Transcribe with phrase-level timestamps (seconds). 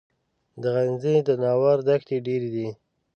[0.61, 2.69] د غزني د ناور دښتې ډیرې دي